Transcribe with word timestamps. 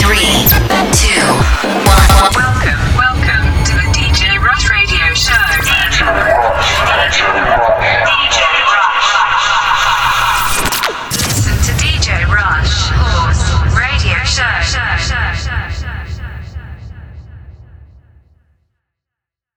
Three. 0.00 0.69